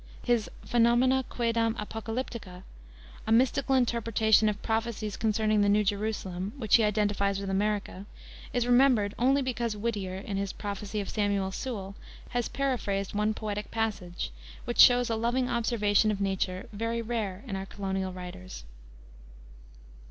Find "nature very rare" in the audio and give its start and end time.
16.19-17.43